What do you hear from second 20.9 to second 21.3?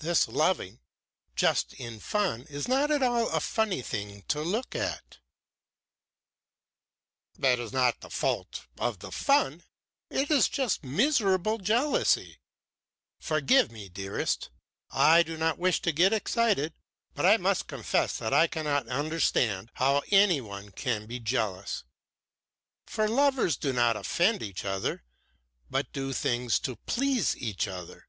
be